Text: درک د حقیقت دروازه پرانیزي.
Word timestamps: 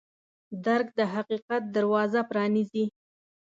درک 0.65 0.87
د 0.99 0.99
حقیقت 1.13 1.61
دروازه 1.75 2.21
پرانیزي. 2.29 2.85